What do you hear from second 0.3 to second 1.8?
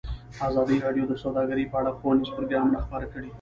ازادي راډیو د سوداګري په